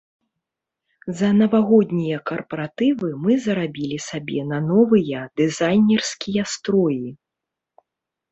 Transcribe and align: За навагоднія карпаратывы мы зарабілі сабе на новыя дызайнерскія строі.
За 1.19 1.27
навагоднія 1.41 2.17
карпаратывы 2.29 3.09
мы 3.27 3.31
зарабілі 3.45 3.97
сабе 4.09 4.39
на 4.53 4.59
новыя 4.71 5.19
дызайнерскія 5.41 6.43
строі. 6.55 7.07